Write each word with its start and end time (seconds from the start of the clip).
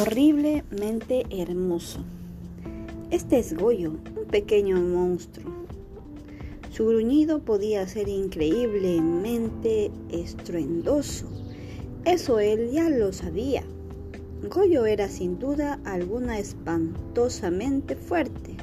horriblemente 0.00 1.24
hermoso. 1.30 2.00
Este 3.10 3.38
es 3.38 3.56
Goyo, 3.56 3.92
un 3.92 4.26
pequeño 4.30 4.78
monstruo. 4.78 5.50
Su 6.70 6.86
gruñido 6.86 7.38
podía 7.38 7.86
ser 7.88 8.08
increíblemente 8.08 9.90
estruendoso. 10.10 11.26
Eso 12.04 12.40
él 12.40 12.70
ya 12.72 12.90
lo 12.90 13.12
sabía. 13.12 13.62
Goyo 14.50 14.84
era 14.84 15.08
sin 15.08 15.38
duda 15.38 15.80
alguna 15.84 16.38
espantosamente 16.38 17.96
fuerte. 17.96 18.56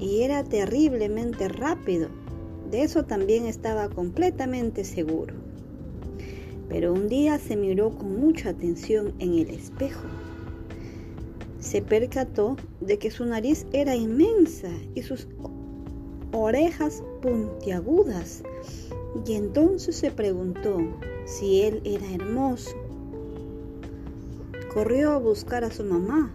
Y 0.00 0.22
era 0.22 0.42
terriblemente 0.42 1.48
rápido. 1.48 2.08
De 2.72 2.82
eso 2.82 3.04
también 3.04 3.46
estaba 3.46 3.88
completamente 3.88 4.84
seguro 4.84 5.47
pero 6.68 6.92
un 6.92 7.08
día 7.08 7.38
se 7.38 7.56
miró 7.56 7.90
con 7.90 8.20
mucha 8.20 8.50
atención 8.50 9.14
en 9.18 9.34
el 9.34 9.50
espejo. 9.50 10.06
Se 11.60 11.82
percató 11.82 12.56
de 12.80 12.98
que 12.98 13.10
su 13.10 13.24
nariz 13.24 13.66
era 13.72 13.96
inmensa 13.96 14.70
y 14.94 15.02
sus 15.02 15.26
orejas 16.32 17.02
puntiagudas, 17.22 18.42
y 19.26 19.34
entonces 19.34 19.96
se 19.96 20.10
preguntó 20.10 20.78
si 21.24 21.62
él 21.62 21.80
era 21.84 22.12
hermoso. 22.12 22.76
Corrió 24.72 25.12
a 25.12 25.18
buscar 25.18 25.64
a 25.64 25.70
su 25.70 25.84
mamá. 25.84 26.34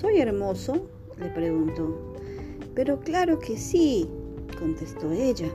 ¿Soy 0.00 0.18
hermoso? 0.18 0.88
le 1.18 1.28
preguntó. 1.28 2.14
Pero 2.74 2.98
claro 2.98 3.38
que 3.38 3.56
sí, 3.56 4.08
contestó 4.58 5.12
ella. 5.12 5.48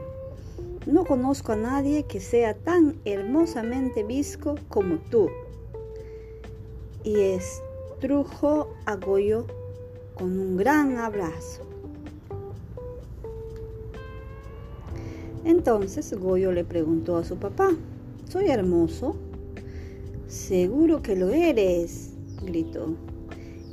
No 0.92 1.06
conozco 1.06 1.52
a 1.52 1.56
nadie 1.56 2.08
que 2.08 2.20
sea 2.20 2.56
tan 2.56 3.00
hermosamente 3.06 4.04
visco 4.04 4.56
como 4.70 4.98
tú. 5.12 5.30
Y 7.04 7.16
estrujó 7.20 8.74
a 8.88 8.96
Goyo 8.96 9.46
con 10.16 10.40
un 10.40 10.58
gran 10.58 10.98
abrazo. 10.98 11.62
Entonces 15.46 16.12
Goyo 16.12 16.52
le 16.52 16.64
preguntó 16.64 17.18
a 17.18 17.24
su 17.24 17.38
papá, 17.38 17.70
¿soy 18.28 18.48
hermoso? 18.48 19.16
Seguro 20.26 21.04
que 21.04 21.16
lo 21.16 21.30
eres, 21.30 22.16
gritó. 22.42 22.96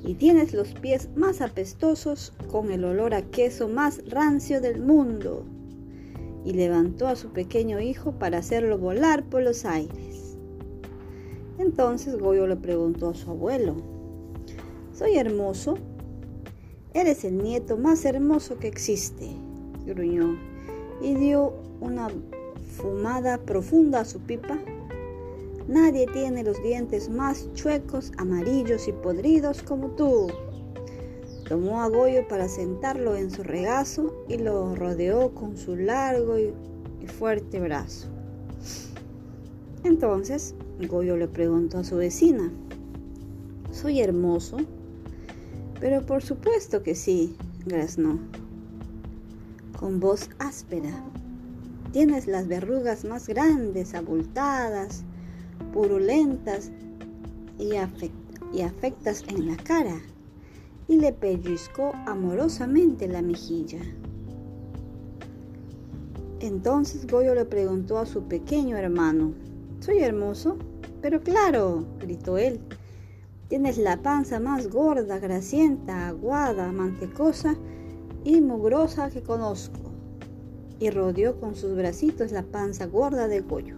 Y 0.05 0.17
tienes 0.17 0.53
los 0.53 0.75
pies 0.75 1.09
más 1.17 1.41
apestosos 1.41 2.34
con 2.53 2.70
el 2.70 2.84
olor 2.84 3.14
a 3.14 3.22
queso 3.22 3.69
más 3.69 4.03
rancio 4.11 4.61
del 4.61 4.83
mundo 4.83 5.47
y 6.47 6.52
levantó 6.52 7.08
a 7.08 7.16
su 7.16 7.30
pequeño 7.30 7.80
hijo 7.80 8.12
para 8.12 8.39
hacerlo 8.39 8.78
volar 8.78 9.25
por 9.25 9.42
los 9.42 9.64
aires. 9.64 10.39
Entonces 11.58 12.16
Goyo 12.16 12.47
le 12.47 12.55
preguntó 12.55 13.11
a 13.11 13.14
su 13.14 13.33
abuelo, 13.33 13.75
¿soy 14.94 15.16
hermoso? 15.16 15.77
Eres 16.94 17.25
el 17.25 17.42
nieto 17.42 17.77
más 17.77 18.05
hermoso 18.05 18.58
que 18.58 18.69
existe, 18.69 19.28
gruñó, 19.84 20.38
y 21.03 21.14
dio 21.14 21.53
una 21.80 22.08
fumada 22.77 23.38
profunda 23.38 24.00
a 24.00 24.05
su 24.05 24.20
pipa. 24.20 24.56
Nadie 25.66 26.06
tiene 26.06 26.44
los 26.44 26.62
dientes 26.62 27.10
más 27.10 27.53
chuecos, 27.55 28.12
amarillos 28.19 28.86
y 28.86 28.92
podridos 28.92 29.64
como 29.64 29.88
tú. 29.88 30.28
Tomó 31.48 31.80
a 31.80 31.89
Goyo 31.89 32.27
para 32.27 32.48
sentarlo 32.48 33.14
en 33.14 33.30
su 33.30 33.44
regazo 33.44 34.25
y 34.28 34.36
lo 34.36 34.75
rodeó 34.75 35.33
con 35.33 35.56
su 35.56 35.77
largo 35.77 36.41
y 36.41 36.53
fuerte 37.06 37.61
brazo. 37.61 38.08
Entonces 39.84 40.56
Goyo 40.88 41.16
le 41.16 41.28
preguntó 41.28 41.78
a 41.78 41.84
su 41.84 41.98
vecina, 41.98 42.50
¿soy 43.70 44.00
hermoso? 44.00 44.56
Pero 45.78 46.04
por 46.04 46.25
supuesto 46.25 46.82
que 46.82 46.97
sí, 46.97 47.37
graznó, 47.65 48.19
con 49.78 50.00
voz 50.00 50.28
áspera. 50.41 51.04
Tienes 51.92 52.26
las 52.26 52.48
verrugas 52.48 53.04
más 53.04 53.28
grandes, 53.28 53.94
abultadas, 53.94 55.04
purulentas 55.72 56.72
y, 57.56 57.75
y 58.53 58.62
afectas 58.62 59.22
en 59.28 59.47
la 59.47 59.56
cara 59.59 60.00
y 60.88 60.97
le 60.97 61.12
pellizcó 61.12 61.92
amorosamente 62.06 63.08
la 63.08 63.22
mejilla. 63.22 63.80
Entonces 66.41 67.06
Goyo 67.06 67.34
le 67.34 67.44
preguntó 67.44 67.98
a 67.98 68.06
su 68.06 68.24
pequeño 68.24 68.76
hermano, 68.76 69.32
¿soy 69.80 70.00
hermoso? 70.00 70.56
Pero 71.00 71.20
claro, 71.20 71.84
gritó 72.00 72.38
él, 72.38 72.60
tienes 73.48 73.78
la 73.78 74.02
panza 74.02 74.38
más 74.38 74.69
gorda, 74.69 75.19
grasienta, 75.19 76.08
aguada, 76.08 76.70
mantecosa 76.72 77.56
y 78.24 78.41
mugrosa 78.41 79.10
que 79.10 79.22
conozco. 79.22 79.80
Y 80.78 80.91
rodeó 80.91 81.41
con 81.41 81.54
sus 81.54 81.74
bracitos 81.74 82.32
la 82.32 82.42
panza 82.42 82.86
gorda 82.86 83.28
de 83.28 83.41
Goyo. 83.41 83.76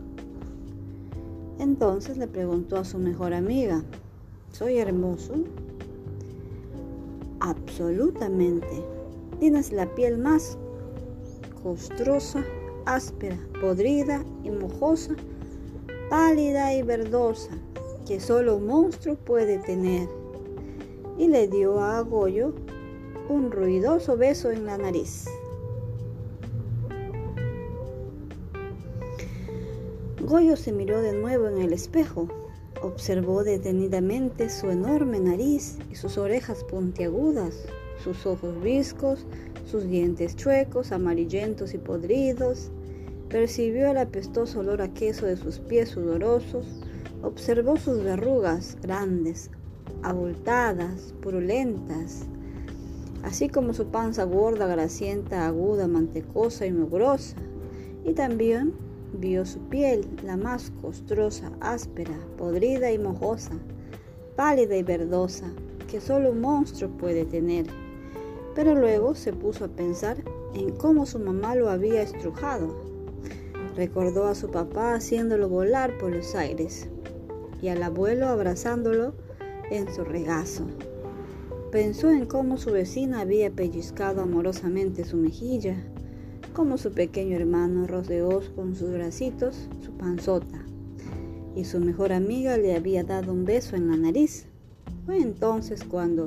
Entonces 1.58 2.18
le 2.18 2.26
preguntó 2.26 2.76
a 2.76 2.84
su 2.84 2.98
mejor 2.98 3.34
amiga, 3.34 3.84
¿soy 4.52 4.78
hermoso? 4.78 5.34
Absolutamente. 7.40 8.84
Tienes 9.38 9.72
la 9.72 9.86
piel 9.94 10.18
más 10.18 10.58
costrosa, 11.62 12.44
áspera, 12.86 13.38
podrida 13.60 14.24
y 14.42 14.50
mojosa, 14.50 15.14
pálida 16.10 16.74
y 16.74 16.82
verdosa 16.82 17.50
que 18.06 18.20
solo 18.20 18.56
un 18.56 18.66
monstruo 18.66 19.16
puede 19.16 19.58
tener. 19.58 20.08
Y 21.18 21.28
le 21.28 21.46
dio 21.48 21.80
a 21.80 22.00
Goyo 22.00 22.54
un 23.28 23.50
ruidoso 23.50 24.16
beso 24.16 24.50
en 24.50 24.64
la 24.64 24.78
nariz. 24.78 25.26
Goyo 30.22 30.56
se 30.56 30.72
miró 30.72 31.02
de 31.02 31.12
nuevo 31.12 31.48
en 31.48 31.58
el 31.58 31.72
espejo 31.72 32.28
Observó 32.80 33.42
detenidamente 33.42 34.48
su 34.48 34.70
enorme 34.70 35.18
nariz 35.18 35.78
y 35.90 35.96
sus 35.96 36.16
orejas 36.16 36.62
puntiagudas, 36.62 37.66
sus 38.02 38.24
ojos 38.24 38.62
viscos, 38.62 39.26
sus 39.68 39.84
dientes 39.84 40.36
chuecos, 40.36 40.92
amarillentos 40.92 41.74
y 41.74 41.78
podridos. 41.78 42.70
Percibió 43.28 43.90
el 43.90 43.98
apestoso 43.98 44.60
olor 44.60 44.80
a 44.80 44.94
queso 44.94 45.26
de 45.26 45.36
sus 45.36 45.58
pies 45.58 45.88
sudorosos. 45.88 46.66
Observó 47.22 47.76
sus 47.76 48.04
verrugas 48.04 48.76
grandes, 48.80 49.50
abultadas, 50.02 51.14
purulentas, 51.20 52.26
así 53.24 53.48
como 53.48 53.74
su 53.74 53.88
panza 53.88 54.22
gorda, 54.22 54.68
grasienta, 54.68 55.48
aguda, 55.48 55.88
mantecosa 55.88 56.64
y 56.64 56.72
mugrosa. 56.72 57.36
Y 58.04 58.12
también 58.12 58.72
Vio 59.14 59.46
su 59.46 59.58
piel, 59.68 60.06
la 60.22 60.36
más 60.36 60.70
costrosa, 60.82 61.50
áspera, 61.60 62.18
podrida 62.36 62.92
y 62.92 62.98
mojosa, 62.98 63.52
pálida 64.36 64.76
y 64.76 64.82
verdosa, 64.82 65.50
que 65.90 66.00
solo 66.00 66.30
un 66.30 66.40
monstruo 66.42 66.90
puede 66.90 67.24
tener. 67.24 67.66
Pero 68.54 68.74
luego 68.74 69.14
se 69.14 69.32
puso 69.32 69.64
a 69.64 69.68
pensar 69.68 70.18
en 70.54 70.76
cómo 70.76 71.06
su 71.06 71.18
mamá 71.18 71.54
lo 71.54 71.70
había 71.70 72.02
estrujado. 72.02 72.76
Recordó 73.76 74.26
a 74.26 74.34
su 74.34 74.50
papá 74.50 74.94
haciéndolo 74.94 75.48
volar 75.48 75.96
por 75.98 76.14
los 76.14 76.34
aires 76.34 76.88
y 77.62 77.68
al 77.68 77.82
abuelo 77.82 78.28
abrazándolo 78.28 79.14
en 79.70 79.92
su 79.92 80.04
regazo. 80.04 80.66
Pensó 81.72 82.10
en 82.10 82.26
cómo 82.26 82.58
su 82.58 82.72
vecina 82.72 83.20
había 83.20 83.50
pellizcado 83.50 84.20
amorosamente 84.20 85.04
su 85.04 85.16
mejilla 85.16 85.76
como 86.58 86.76
su 86.76 86.90
pequeño 86.90 87.36
hermano 87.36 87.86
rodeó 87.86 88.42
con 88.56 88.74
sus 88.74 88.90
bracitos 88.90 89.68
su 89.80 89.92
panzota 89.92 90.66
y 91.54 91.64
su 91.64 91.78
mejor 91.78 92.12
amiga 92.12 92.58
le 92.58 92.74
había 92.74 93.04
dado 93.04 93.32
un 93.32 93.44
beso 93.44 93.76
en 93.76 93.88
la 93.88 93.96
nariz. 93.96 94.46
Fue 95.06 95.18
entonces 95.18 95.84
cuando, 95.84 96.26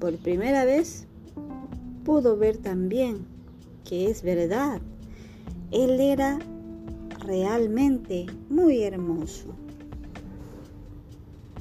por 0.00 0.16
primera 0.16 0.64
vez, 0.64 1.06
pudo 2.02 2.38
ver 2.38 2.56
también 2.56 3.26
que 3.84 4.08
es 4.10 4.22
verdad. 4.22 4.80
Él 5.70 6.00
era 6.00 6.38
realmente 7.26 8.24
muy 8.48 8.84
hermoso. 8.84 9.54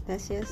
Gracias. 0.08 0.48